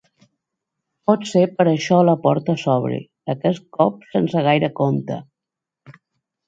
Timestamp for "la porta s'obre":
2.09-2.99